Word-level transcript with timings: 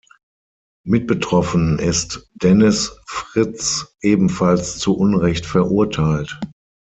Mit 0.83 1.05
betroffen 1.05 1.77
ist 1.77 2.27
Dennis 2.33 2.99
Fritz, 3.05 3.95
ebenfalls 4.01 4.79
zu 4.79 4.97
Unrecht 4.97 5.45
verurteilt. 5.45 6.39